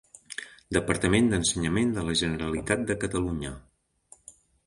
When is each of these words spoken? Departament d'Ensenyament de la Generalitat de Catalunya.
Departament 0.77 1.27
d'Ensenyament 1.33 1.91
de 1.97 2.05
la 2.09 2.17
Generalitat 2.23 2.83
de 2.89 2.97
Catalunya. 3.05 3.53